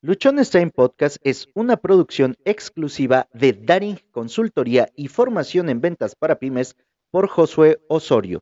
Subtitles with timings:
[0.00, 6.38] Luchones Time Podcast es una producción exclusiva de Daring Consultoría y Formación en Ventas para
[6.38, 6.76] Pymes
[7.10, 8.38] por Josué Osorio.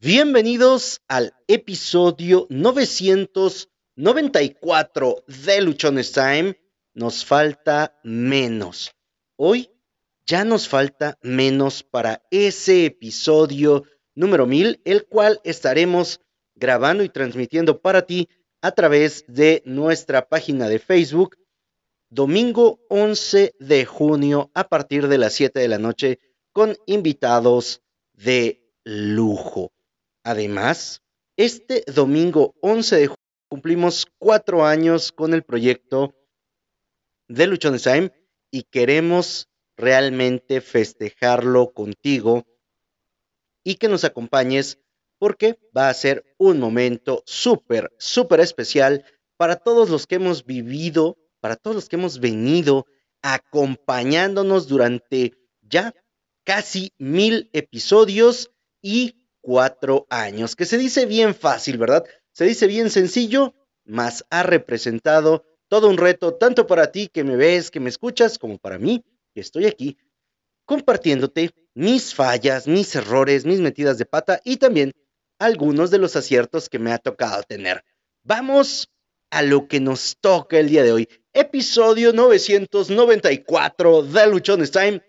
[0.00, 6.60] Bienvenidos al episodio 994 de Luchones Time.
[6.94, 8.90] Nos falta menos.
[9.36, 9.70] Hoy
[10.26, 13.84] ya nos falta menos para ese episodio
[14.16, 16.20] número 1000, el cual estaremos
[16.56, 18.28] grabando y transmitiendo para ti
[18.60, 21.36] a través de nuestra página de Facebook,
[22.08, 26.20] domingo 11 de junio a partir de las 7 de la noche
[26.52, 27.82] con invitados
[28.12, 29.72] de lujo.
[30.22, 31.02] Además,
[31.36, 36.14] este domingo 11 de junio cumplimos cuatro años con el proyecto
[37.28, 38.12] de Luchones Time
[38.50, 42.46] y queremos realmente festejarlo contigo
[43.62, 44.78] y que nos acompañes
[45.18, 49.04] porque va a ser un momento súper, súper especial
[49.36, 52.86] para todos los que hemos vivido, para todos los que hemos venido
[53.22, 55.94] acompañándonos durante ya
[56.44, 62.04] casi mil episodios y cuatro años, que se dice bien fácil, ¿verdad?
[62.32, 67.36] Se dice bien sencillo, mas ha representado todo un reto, tanto para ti que me
[67.36, 69.98] ves, que me escuchas, como para mí, que estoy aquí
[70.66, 74.92] compartiéndote mis fallas, mis errores, mis metidas de pata y también
[75.38, 77.84] algunos de los aciertos que me ha tocado tener.
[78.22, 78.88] Vamos
[79.30, 81.08] a lo que nos toca el día de hoy.
[81.32, 85.02] Episodio 994 de Luchones Time.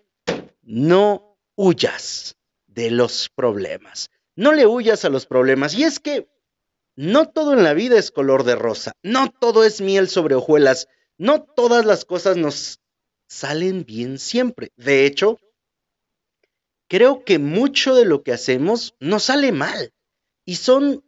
[0.62, 4.10] No huyas de los problemas.
[4.36, 5.74] No le huyas a los problemas.
[5.74, 6.28] Y es que
[6.94, 8.92] no todo en la vida es color de rosa.
[9.02, 10.88] No todo es miel sobre hojuelas.
[11.16, 12.80] No todas las cosas nos
[13.28, 14.72] salen bien siempre.
[14.76, 15.38] De hecho,
[16.88, 19.92] creo que mucho de lo que hacemos nos sale mal.
[20.48, 21.04] Y son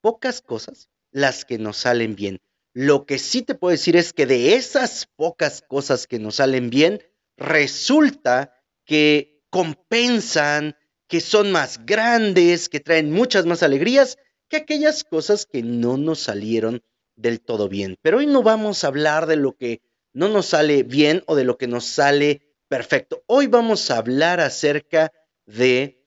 [0.00, 2.38] pocas cosas las que nos salen bien.
[2.72, 6.70] Lo que sí te puedo decir es que de esas pocas cosas que nos salen
[6.70, 7.02] bien,
[7.36, 8.54] resulta
[8.86, 10.78] que compensan,
[11.08, 14.16] que son más grandes, que traen muchas más alegrías
[14.48, 16.82] que aquellas cosas que no nos salieron
[17.16, 17.98] del todo bien.
[18.00, 19.82] Pero hoy no vamos a hablar de lo que
[20.14, 23.24] no nos sale bien o de lo que nos sale perfecto.
[23.26, 25.12] Hoy vamos a hablar acerca
[25.44, 25.99] de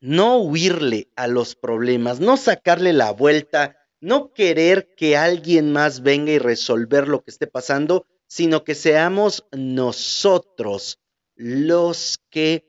[0.00, 6.32] no huirle a los problemas, no sacarle la vuelta, no querer que alguien más venga
[6.32, 11.00] y resolver lo que esté pasando, sino que seamos nosotros
[11.34, 12.68] los que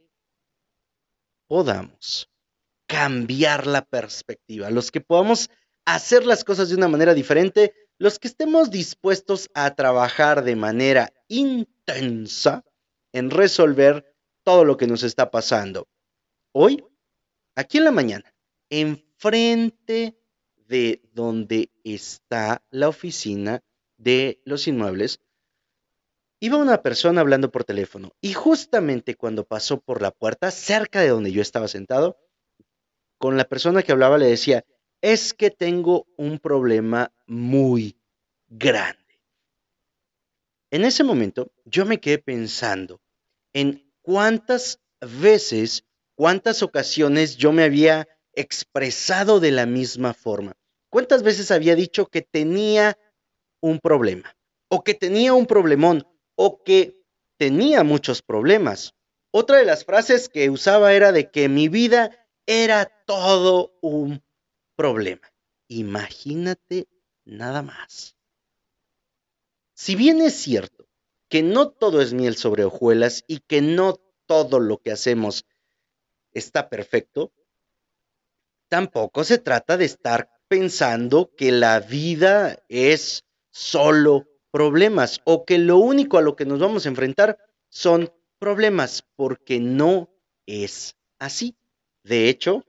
[1.47, 2.29] podamos
[2.87, 5.49] cambiar la perspectiva, los que podamos
[5.85, 11.11] hacer las cosas de una manera diferente, los que estemos dispuestos a trabajar de manera
[11.27, 12.63] intensa
[13.11, 15.87] en resolver todo lo que nos está pasando.
[16.51, 16.83] Hoy
[17.59, 18.33] aquí en la mañana,
[18.69, 20.17] enfrente
[20.55, 23.61] de donde está la oficina
[23.97, 25.19] de los inmuebles,
[26.39, 31.09] iba una persona hablando por teléfono y justamente cuando pasó por la puerta, cerca de
[31.09, 32.17] donde yo estaba sentado,
[33.17, 34.63] con la persona que hablaba le decía,
[35.01, 37.97] es que tengo un problema muy
[38.47, 39.21] grande.
[40.71, 43.01] En ese momento yo me quedé pensando
[43.51, 45.88] en cuántas veces
[46.19, 50.51] ¿Cuántas ocasiones yo me había expresado de la misma forma?
[50.89, 52.99] ¿Cuántas veces había dicho que tenía
[53.61, 54.35] un problema?
[54.67, 57.01] O que tenía un problemón, o que
[57.37, 58.95] tenía muchos problemas.
[59.31, 64.21] Otra de las frases que usaba era de que mi vida era todo un
[64.75, 65.31] problema.
[65.69, 66.89] Imagínate
[67.23, 68.17] nada más.
[69.73, 70.85] Si bien es cierto
[71.29, 75.45] que no todo es miel sobre hojuelas y que no todo lo que hacemos
[76.33, 77.31] está perfecto,
[78.69, 85.77] tampoco se trata de estar pensando que la vida es solo problemas o que lo
[85.77, 87.37] único a lo que nos vamos a enfrentar
[87.69, 90.09] son problemas, porque no
[90.45, 91.55] es así.
[92.03, 92.63] De hecho,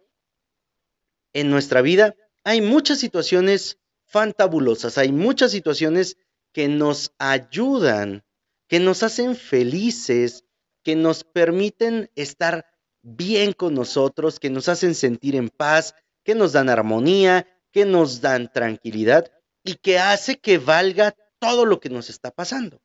[1.33, 6.17] en nuestra vida hay muchas situaciones fantabulosas, hay muchas situaciones
[6.53, 8.25] que nos ayudan,
[8.67, 10.45] que nos hacen felices,
[10.83, 12.67] que nos permiten estar
[13.03, 15.95] bien con nosotros, que nos hacen sentir en paz,
[16.25, 19.31] que nos dan armonía, que nos dan tranquilidad
[19.63, 22.81] y que hace que valga todo lo que nos está pasando.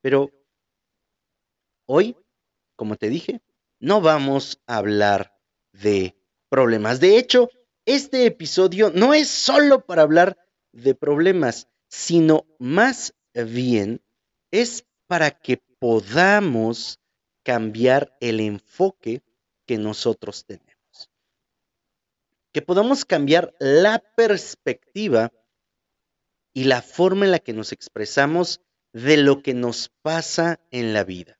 [0.00, 0.30] Pero
[1.86, 2.16] hoy,
[2.76, 3.40] como te dije,
[3.80, 5.38] no vamos a hablar
[5.72, 6.16] de
[6.48, 7.00] problemas.
[7.00, 7.50] De hecho,
[7.84, 10.38] este episodio no es solo para hablar
[10.72, 14.02] de problemas, sino más bien
[14.50, 16.98] es para que podamos
[17.42, 19.22] cambiar el enfoque
[19.66, 21.10] que nosotros tenemos.
[22.52, 25.32] Que podamos cambiar la perspectiva
[26.54, 31.04] y la forma en la que nos expresamos de lo que nos pasa en la
[31.04, 31.38] vida.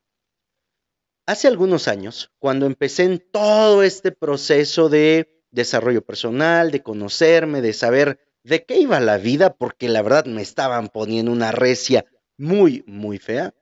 [1.25, 7.73] Hace algunos años, cuando empecé en todo este proceso de desarrollo personal, de conocerme, de
[7.73, 12.05] saber de qué iba la vida, porque la verdad me estaban poniendo una recia
[12.37, 13.55] muy, muy fea,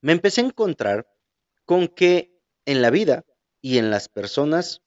[0.00, 1.06] me empecé a encontrar
[1.64, 2.33] con que
[2.66, 3.24] en la vida
[3.60, 4.82] y en las personas,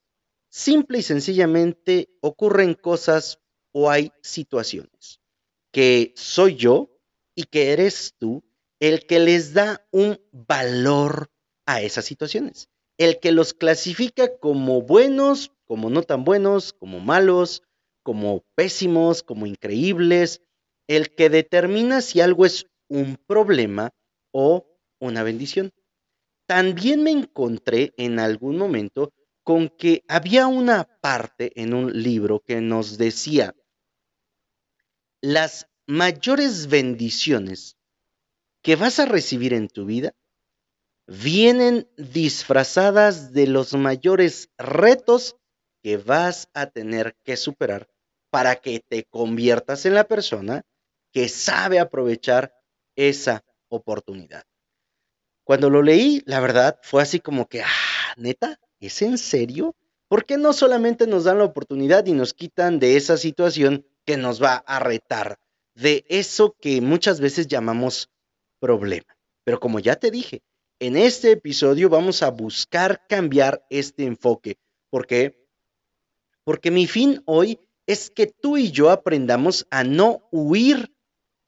[0.50, 3.40] simple y sencillamente ocurren cosas
[3.72, 5.20] o hay situaciones.
[5.72, 6.90] Que soy yo
[7.36, 8.44] y que eres tú
[8.80, 11.32] el que les da un valor
[11.66, 17.64] a esas situaciones, el que los clasifica como buenos, como no tan buenos, como malos,
[18.04, 20.42] como pésimos, como increíbles,
[20.88, 23.92] el que determina si algo es un problema
[24.32, 24.66] o
[25.00, 25.72] una bendición.
[26.48, 29.12] También me encontré en algún momento
[29.44, 33.54] con que había una parte en un libro que nos decía,
[35.22, 37.78] las mayores bendiciones
[38.62, 40.14] que vas a recibir en tu vida
[41.06, 45.36] vienen disfrazadas de los mayores retos
[45.82, 47.90] que vas a tener que superar
[48.30, 50.64] para que te conviertas en la persona
[51.14, 52.54] que sabe aprovechar
[52.96, 54.44] esa oportunidad.
[55.48, 59.78] Cuando lo leí, la verdad fue así como que, ah, neta, ¿es en serio?
[60.10, 64.18] ¿Por qué no solamente nos dan la oportunidad y nos quitan de esa situación que
[64.18, 65.40] nos va a retar,
[65.74, 68.10] de eso que muchas veces llamamos
[68.60, 69.06] problema?
[69.46, 70.42] Pero como ya te dije,
[70.80, 74.58] en este episodio vamos a buscar cambiar este enfoque.
[74.90, 75.48] ¿Por qué?
[76.44, 80.94] Porque mi fin hoy es que tú y yo aprendamos a no huir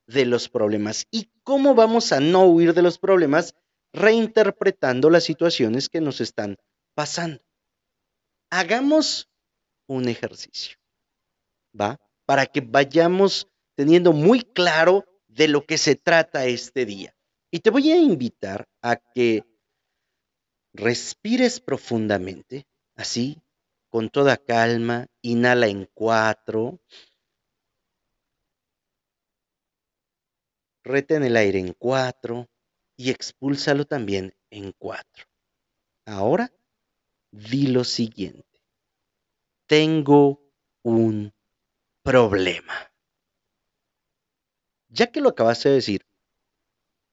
[0.08, 1.06] de los problemas.
[1.12, 3.56] ¿Y cómo vamos a no huir de los problemas?
[3.94, 6.58] Reinterpretando las situaciones que nos están
[6.94, 7.42] pasando.
[8.52, 9.30] Hagamos
[9.88, 10.78] un ejercicio,
[11.80, 12.00] ¿va?
[12.26, 17.16] Para que vayamos teniendo muy claro de lo que se trata este día.
[17.52, 19.44] Y te voy a invitar a que
[20.74, 23.42] respires profundamente, así,
[23.90, 26.80] con toda calma, inhala en cuatro,
[30.84, 32.48] retén el aire en cuatro
[33.00, 35.26] y expúlsalo también en cuatro.
[36.06, 36.52] Ahora,
[37.32, 38.62] di lo siguiente.
[39.68, 40.42] Tengo
[40.84, 41.34] un
[42.04, 42.92] problema.
[44.90, 46.06] Ya que lo acabaste de decir,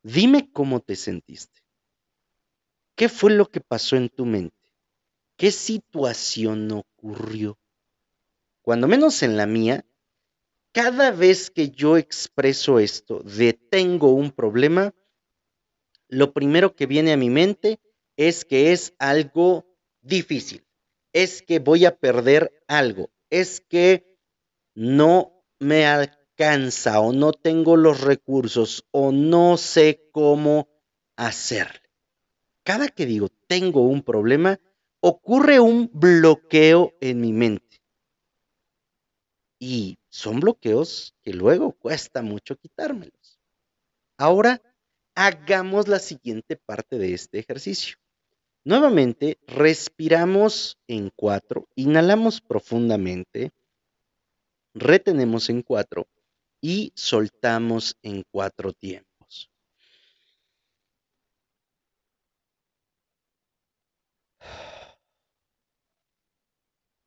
[0.03, 1.63] dime cómo te sentiste.
[2.97, 4.75] ¿Qué fue lo que pasó en tu mente?
[5.37, 7.61] ¿Qué situación ocurrió?
[8.61, 9.87] Cuando menos en la mía,
[10.73, 14.93] cada vez que yo expreso esto de tengo un problema,
[16.09, 17.81] lo primero que viene a mi mente
[18.17, 19.67] es que es algo
[20.01, 20.65] difícil,
[21.13, 24.19] es que voy a perder algo, es que
[24.75, 30.69] no me alcanza o no tengo los recursos o no sé cómo
[31.17, 31.81] hacerle.
[32.63, 34.61] Cada que digo tengo un problema,
[35.01, 37.81] ocurre un bloqueo en mi mente.
[39.59, 43.41] Y son bloqueos que luego cuesta mucho quitármelos.
[44.19, 44.61] Ahora
[45.17, 47.97] hagamos la siguiente parte de este ejercicio.
[48.65, 53.51] Nuevamente, respiramos en cuatro, inhalamos profundamente,
[54.75, 56.07] retenemos en cuatro
[56.61, 59.51] y soltamos en cuatro tiempos.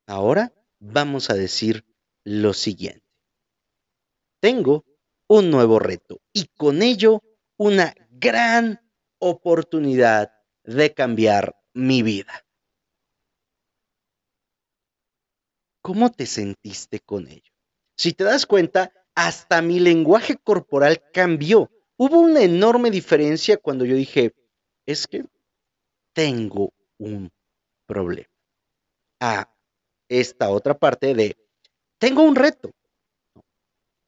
[0.08, 1.86] Ahora vamos a decir
[2.24, 3.06] lo siguiente.
[4.42, 4.86] Tengo
[5.28, 7.22] un nuevo reto y con ello
[7.60, 8.80] una gran
[9.20, 10.32] oportunidad
[10.64, 12.46] de cambiar mi vida.
[15.82, 17.52] ¿Cómo te sentiste con ello?
[17.98, 21.70] Si te das cuenta, hasta mi lenguaje corporal cambió.
[21.98, 24.34] Hubo una enorme diferencia cuando yo dije,
[24.86, 25.26] es que
[26.14, 27.30] tengo un
[27.86, 28.30] problema.
[29.20, 29.54] Ah,
[30.08, 31.36] esta otra parte de,
[31.98, 32.72] tengo un reto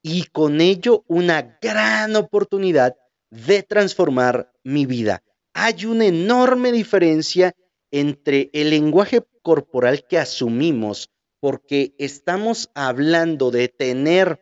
[0.00, 2.96] y con ello una gran oportunidad
[3.32, 5.24] de transformar mi vida.
[5.52, 7.54] Hay una enorme diferencia
[7.90, 11.10] entre el lenguaje corporal que asumimos
[11.40, 14.40] porque estamos hablando de tener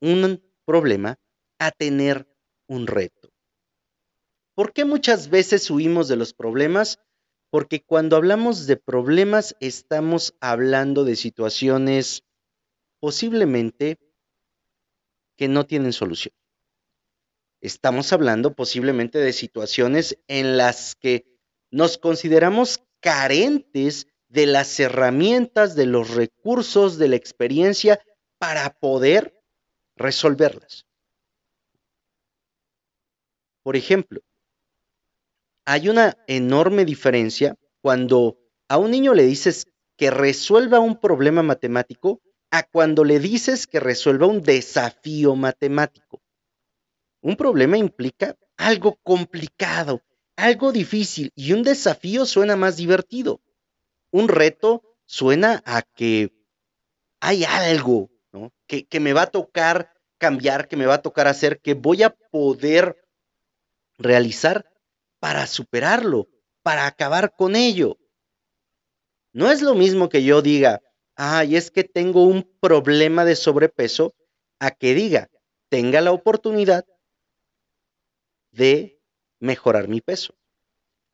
[0.00, 1.16] un problema
[1.58, 2.28] a tener
[2.66, 3.30] un reto.
[4.54, 6.98] ¿Por qué muchas veces huimos de los problemas?
[7.54, 12.24] porque cuando hablamos de problemas estamos hablando de situaciones
[12.98, 13.96] posiblemente
[15.36, 16.34] que no tienen solución.
[17.64, 21.24] Estamos hablando posiblemente de situaciones en las que
[21.70, 28.04] nos consideramos carentes de las herramientas, de los recursos, de la experiencia
[28.36, 29.42] para poder
[29.96, 30.84] resolverlas.
[33.62, 34.20] Por ejemplo,
[35.64, 38.36] hay una enorme diferencia cuando
[38.68, 43.80] a un niño le dices que resuelva un problema matemático a cuando le dices que
[43.80, 46.20] resuelva un desafío matemático.
[47.24, 50.02] Un problema implica algo complicado,
[50.36, 53.40] algo difícil y un desafío suena más divertido.
[54.10, 56.34] Un reto suena a que
[57.20, 58.10] hay algo
[58.66, 62.02] que, que me va a tocar cambiar, que me va a tocar hacer, que voy
[62.02, 62.94] a poder
[63.96, 64.70] realizar
[65.18, 66.28] para superarlo,
[66.62, 67.96] para acabar con ello.
[69.32, 70.82] No es lo mismo que yo diga,
[71.16, 74.14] ay, es que tengo un problema de sobrepeso,
[74.58, 75.30] a que diga,
[75.70, 76.84] tenga la oportunidad
[78.54, 79.00] de
[79.40, 80.34] mejorar mi peso.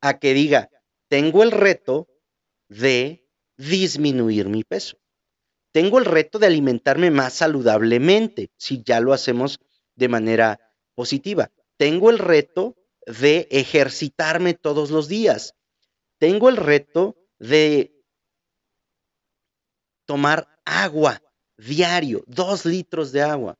[0.00, 0.70] A que diga,
[1.08, 2.08] tengo el reto
[2.68, 4.98] de disminuir mi peso.
[5.72, 9.60] Tengo el reto de alimentarme más saludablemente, si ya lo hacemos
[9.94, 10.58] de manera
[10.94, 11.50] positiva.
[11.76, 15.54] Tengo el reto de ejercitarme todos los días.
[16.18, 17.92] Tengo el reto de
[20.06, 21.22] tomar agua
[21.56, 23.58] diario, dos litros de agua.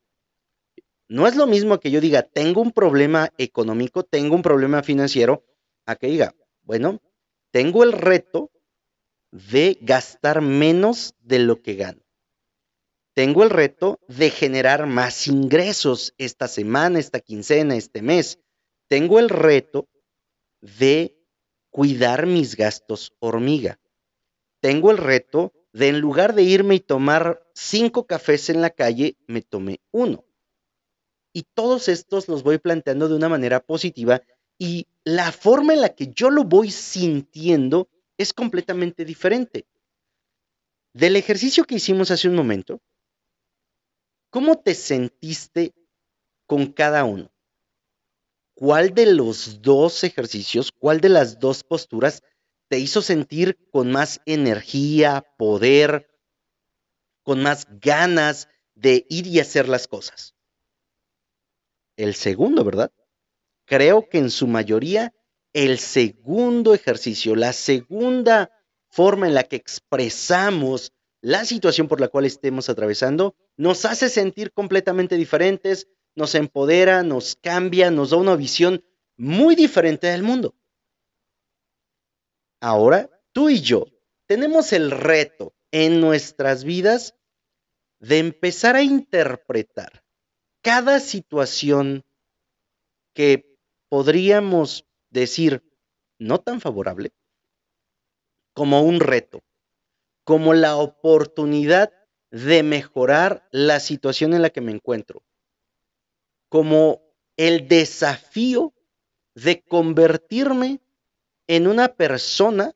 [1.11, 5.43] No es lo mismo que yo diga, tengo un problema económico, tengo un problema financiero,
[5.85, 7.01] a que diga, bueno,
[7.51, 8.49] tengo el reto
[9.29, 12.01] de gastar menos de lo que gano.
[13.13, 18.39] Tengo el reto de generar más ingresos esta semana, esta quincena, este mes.
[18.87, 19.89] Tengo el reto
[20.61, 21.17] de
[21.71, 23.81] cuidar mis gastos hormiga.
[24.61, 29.17] Tengo el reto de en lugar de irme y tomar cinco cafés en la calle,
[29.27, 30.23] me tomé uno.
[31.33, 34.21] Y todos estos los voy planteando de una manera positiva
[34.57, 39.65] y la forma en la que yo lo voy sintiendo es completamente diferente.
[40.93, 42.79] Del ejercicio que hicimos hace un momento,
[44.29, 45.73] ¿cómo te sentiste
[46.45, 47.31] con cada uno?
[48.53, 52.21] ¿Cuál de los dos ejercicios, cuál de las dos posturas
[52.67, 56.07] te hizo sentir con más energía, poder,
[57.23, 60.35] con más ganas de ir y hacer las cosas?
[62.01, 62.91] El segundo, ¿verdad?
[63.67, 65.13] Creo que en su mayoría
[65.53, 68.49] el segundo ejercicio, la segunda
[68.89, 74.51] forma en la que expresamos la situación por la cual estemos atravesando, nos hace sentir
[74.51, 78.83] completamente diferentes, nos empodera, nos cambia, nos da una visión
[79.15, 80.55] muy diferente del mundo.
[82.61, 83.85] Ahora, tú y yo
[84.25, 87.13] tenemos el reto en nuestras vidas
[87.99, 90.01] de empezar a interpretar
[90.61, 92.03] cada situación
[93.13, 93.57] que
[93.89, 95.63] podríamos decir
[96.19, 97.11] no tan favorable
[98.53, 99.43] como un reto,
[100.23, 101.91] como la oportunidad
[102.29, 105.23] de mejorar la situación en la que me encuentro,
[106.47, 107.01] como
[107.37, 108.73] el desafío
[109.35, 110.79] de convertirme
[111.47, 112.73] en una persona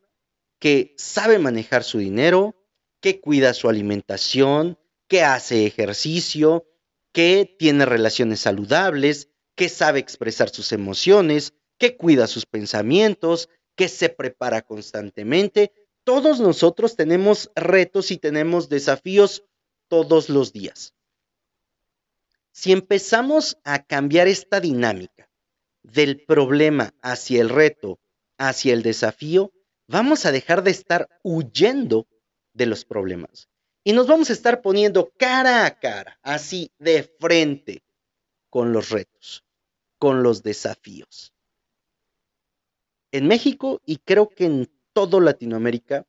[0.60, 2.56] que sabe manejar su dinero,
[3.00, 6.66] que cuida su alimentación, que hace ejercicio,
[7.16, 14.10] que tiene relaciones saludables, que sabe expresar sus emociones, que cuida sus pensamientos, que se
[14.10, 15.72] prepara constantemente.
[16.04, 19.46] Todos nosotros tenemos retos y tenemos desafíos
[19.88, 20.94] todos los días.
[22.52, 25.30] Si empezamos a cambiar esta dinámica
[25.84, 27.98] del problema hacia el reto
[28.38, 29.54] hacia el desafío,
[29.88, 32.08] vamos a dejar de estar huyendo
[32.52, 33.48] de los problemas
[33.86, 37.84] y nos vamos a estar poniendo cara a cara, así de frente,
[38.50, 39.46] con los retos,
[40.00, 41.34] con los desafíos.
[43.12, 46.06] En México y creo que en todo Latinoamérica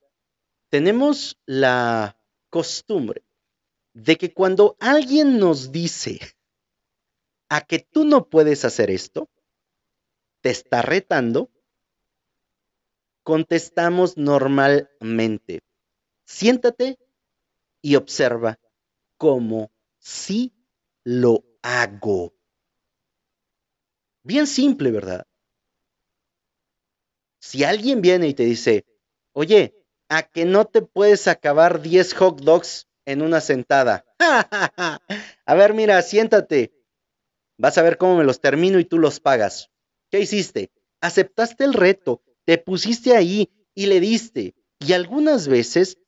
[0.71, 2.19] tenemos la
[2.49, 3.23] costumbre
[3.93, 6.19] de que cuando alguien nos dice
[7.51, 9.29] a que tú no puedes hacer esto,
[10.41, 11.51] te está retando
[13.23, 15.61] contestamos normalmente.
[16.25, 16.97] Siéntate
[17.83, 18.59] y observa
[19.17, 20.53] cómo sí
[21.05, 22.35] lo hago.
[24.23, 25.27] Bien simple, ¿verdad?
[27.41, 28.85] Si alguien viene y te dice,
[29.33, 29.75] oye,
[30.09, 34.05] a que no te puedes acabar 10 hot dogs en una sentada.
[34.19, 36.73] a ver, mira, siéntate.
[37.59, 39.71] Vas a ver cómo me los termino y tú los pagas.
[40.11, 40.71] ¿Qué hiciste?
[41.01, 44.55] Aceptaste el reto, te pusiste ahí y le diste.
[44.79, 45.99] Y algunas veces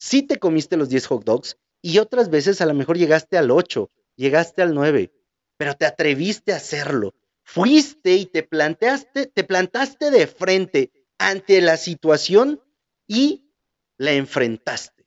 [0.00, 3.50] sí te comiste los 10 hot dogs y otras veces a lo mejor llegaste al
[3.52, 5.12] 8, llegaste al 9,
[5.56, 7.14] pero te atreviste a hacerlo.
[7.44, 12.60] Fuiste y te planteaste, te plantaste de frente ante la situación
[13.06, 13.52] y
[13.98, 15.04] la enfrentaste.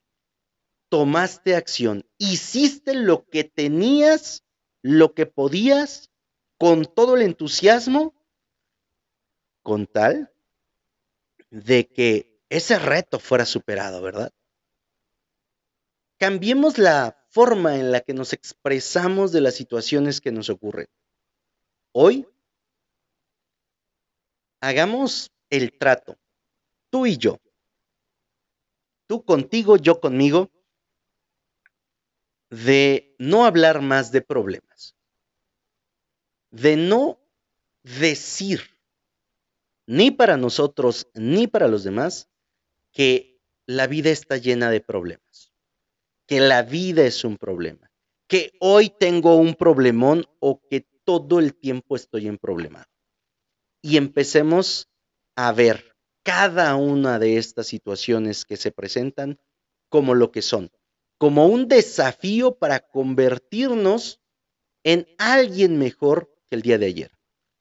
[0.90, 4.44] tomaste acción, hiciste lo que tenías,
[4.84, 6.12] lo que podías,
[6.60, 8.14] con todo el entusiasmo,
[9.64, 10.32] con tal
[11.50, 14.32] de que ese reto fuera superado, ¿verdad?
[16.17, 20.88] Cambiemos la forma en la que nos expresamos de las situaciones que nos ocurren.
[21.91, 22.27] Hoy,
[24.62, 26.17] hagamos el trato,
[26.89, 27.39] tú y yo,
[29.08, 30.50] tú contigo, yo conmigo,
[32.50, 34.96] de no hablar más de problemas,
[36.51, 37.20] de no
[37.82, 38.77] decir
[39.86, 42.29] ni para nosotros ni para los demás
[42.91, 45.33] que la vida está llena de problemas,
[46.34, 47.92] que la vida es un problema,
[48.28, 52.90] que hoy tengo un problemón o que todo el tiempo estoy en problema.
[53.84, 54.90] Y empecemos
[55.36, 59.38] a ver cada una de estas situaciones que se presentan
[59.90, 60.72] como lo que son,
[61.20, 64.20] como un desafío para convertirnos
[64.84, 67.12] en alguien mejor que el día de ayer,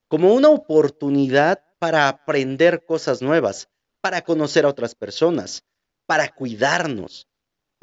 [0.08, 3.68] como una oportunidad para aprender cosas nuevas,
[4.00, 5.62] para conocer a otras personas,
[6.06, 7.28] para cuidarnos,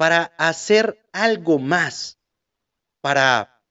[0.00, 2.18] para hacer algo más,
[3.02, 3.62] para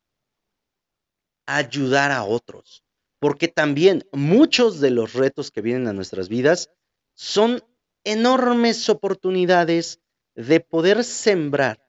[1.47, 2.83] ayudar a otros.
[3.17, 6.69] Porque también muchos de los retos que vienen a nuestras vidas
[7.15, 7.63] son
[8.03, 10.01] enormes oportunidades
[10.35, 11.83] de poder sembrar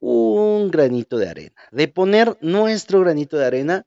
[0.00, 3.86] un granito de arena, de poner nuestro granito de arena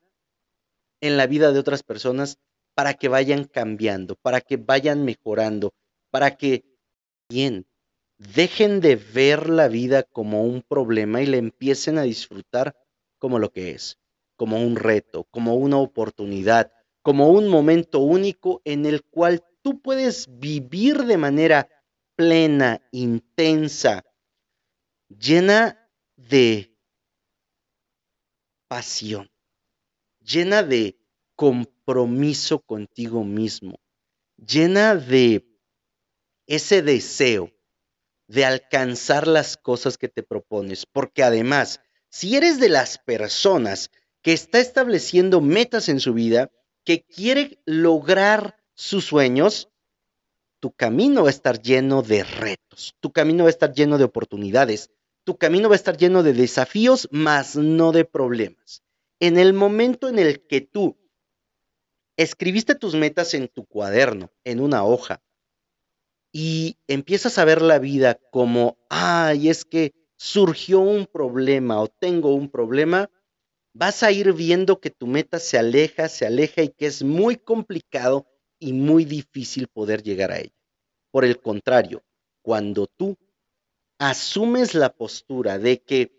[1.00, 2.40] en la vida de otras personas
[2.74, 5.76] para que vayan cambiando, para que vayan mejorando,
[6.10, 6.66] para que
[7.30, 7.68] bien
[8.18, 12.76] dejen de ver la vida como un problema y le empiecen a disfrutar
[13.20, 14.00] como lo que es,
[14.36, 16.72] como un reto, como una oportunidad,
[17.02, 21.70] como un momento único en el cual tú puedes vivir de manera
[22.16, 24.04] plena, intensa,
[25.08, 26.76] llena de
[28.68, 29.30] pasión,
[30.20, 31.00] llena de
[31.36, 33.80] compromiso contigo mismo,
[34.38, 35.48] llena de
[36.48, 37.52] ese deseo
[38.28, 43.90] de alcanzar las cosas que te propones, porque además, si eres de las personas
[44.22, 46.52] que está estableciendo metas en su vida,
[46.84, 49.70] que quiere lograr sus sueños,
[50.60, 54.04] tu camino va a estar lleno de retos, tu camino va a estar lleno de
[54.04, 54.92] oportunidades,
[55.24, 58.84] tu camino va a estar lleno de desafíos, más no de problemas.
[59.20, 60.98] En el momento en el que tú
[62.18, 65.22] escribiste tus metas en tu cuaderno, en una hoja,
[66.32, 72.34] y empiezas a ver la vida como, ay, es que surgió un problema o tengo
[72.34, 73.10] un problema,
[73.74, 77.38] vas a ir viendo que tu meta se aleja, se aleja y que es muy
[77.38, 78.26] complicado
[78.60, 80.56] y muy difícil poder llegar a ella.
[81.12, 82.04] Por el contrario,
[82.42, 83.18] cuando tú
[84.00, 86.12] asumes la postura de que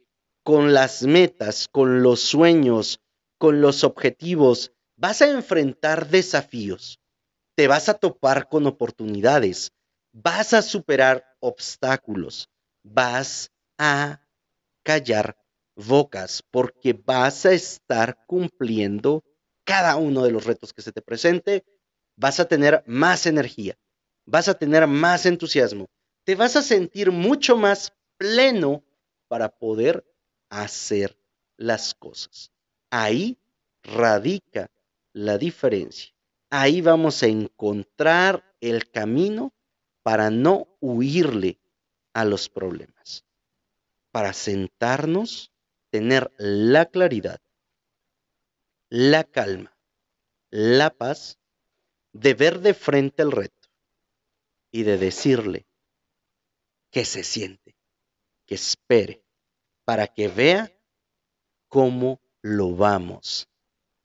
[0.42, 3.00] con las metas, con los sueños,
[3.38, 7.00] con los objetivos, vas a enfrentar desafíos,
[7.54, 9.72] te vas a topar con oportunidades,
[10.22, 12.48] vas a superar obstáculos,
[12.82, 14.20] vas a
[14.82, 15.36] callar
[15.76, 19.22] bocas, porque vas a estar cumpliendo
[19.64, 21.64] cada uno de los retos que se te presente,
[22.16, 23.78] vas a tener más energía,
[24.24, 25.88] vas a tener más entusiasmo,
[26.24, 28.82] te vas a sentir mucho más pleno
[29.28, 30.04] para poder
[30.50, 31.16] hacer
[31.56, 32.50] las cosas.
[32.90, 33.38] Ahí
[33.84, 34.70] radica
[35.12, 36.12] la diferencia.
[36.50, 39.52] Ahí vamos a encontrar el camino
[40.08, 41.58] para no huirle
[42.14, 43.26] a los problemas,
[44.10, 45.52] para sentarnos,
[45.90, 47.42] tener la claridad,
[48.88, 49.76] la calma,
[50.48, 51.38] la paz
[52.14, 53.68] de ver de frente el reto
[54.70, 55.66] y de decirle,
[56.90, 57.76] que se siente,
[58.46, 59.22] que espere,
[59.84, 60.72] para que vea
[61.68, 63.46] cómo lo vamos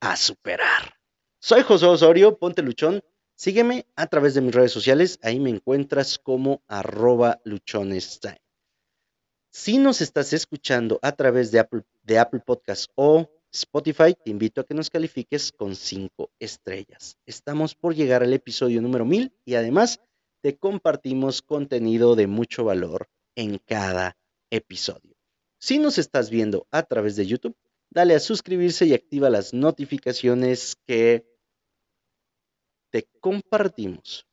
[0.01, 0.99] a superar.
[1.39, 3.01] Soy José Osorio, ponte luchón.
[3.35, 8.41] Sígueme a través de mis redes sociales, ahí me encuentras como arroba luchonestime.
[9.51, 14.61] Si nos estás escuchando a través de Apple, de Apple Podcast o Spotify, te invito
[14.61, 17.17] a que nos califiques con cinco estrellas.
[17.25, 19.99] Estamos por llegar al episodio número mil y además
[20.41, 24.17] te compartimos contenido de mucho valor en cada
[24.49, 25.15] episodio.
[25.59, 27.55] Si nos estás viendo a través de YouTube,
[27.89, 31.32] dale a suscribirse y activa las notificaciones que
[32.93, 34.27] te compartimos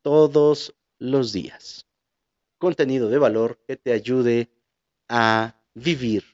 [0.00, 1.86] todos los días.
[2.56, 4.50] Contenido de valor que te ayude
[5.06, 6.24] a vivir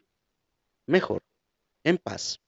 [0.86, 1.24] mejor,
[1.82, 2.40] en paz,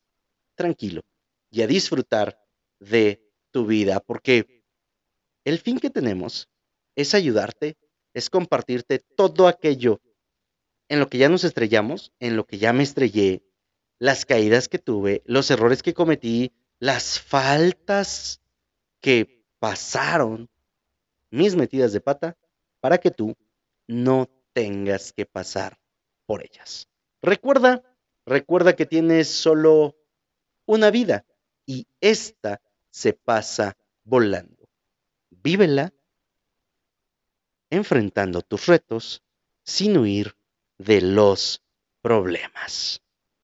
[0.55, 1.03] tranquilo
[1.51, 2.47] y a disfrutar
[2.79, 4.63] de tu vida, porque
[5.45, 6.49] el fin que tenemos
[6.95, 7.77] es ayudarte,
[8.15, 10.01] es compartirte todo aquello
[10.89, 13.43] en lo que ya nos estrellamos, en lo que ya me estrellé,
[13.99, 18.42] las caídas que tuve, los errores que cometí, las faltas
[19.03, 20.49] que pasaron,
[21.31, 22.39] mis metidas de pata,
[22.81, 23.37] para que tú
[23.87, 25.79] no tengas que pasar
[26.25, 26.89] por ellas.
[27.21, 27.83] Recuerda,
[28.25, 29.97] recuerda que tienes solo
[30.65, 31.27] una vida
[31.67, 34.69] y esta se pasa volando.
[35.31, 35.93] Vívela
[37.71, 39.23] enfrentando tus retos
[39.65, 40.37] sin huir
[40.79, 41.63] de los
[42.03, 43.03] problemas.